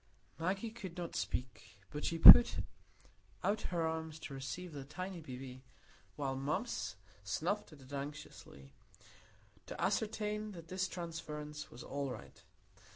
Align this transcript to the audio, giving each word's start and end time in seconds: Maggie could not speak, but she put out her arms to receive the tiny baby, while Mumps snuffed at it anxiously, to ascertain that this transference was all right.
Maggie 0.39 0.71
could 0.71 0.97
not 0.97 1.15
speak, 1.15 1.77
but 1.91 2.03
she 2.03 2.17
put 2.17 2.57
out 3.43 3.61
her 3.69 3.85
arms 3.85 4.17
to 4.17 4.33
receive 4.33 4.73
the 4.73 4.83
tiny 4.83 5.21
baby, 5.21 5.61
while 6.15 6.35
Mumps 6.35 6.95
snuffed 7.23 7.71
at 7.71 7.81
it 7.81 7.93
anxiously, 7.93 8.73
to 9.67 9.79
ascertain 9.79 10.53
that 10.53 10.69
this 10.69 10.87
transference 10.87 11.69
was 11.69 11.83
all 11.83 12.09
right. 12.09 12.43